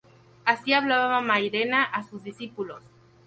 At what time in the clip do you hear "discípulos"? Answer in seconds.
2.23-2.81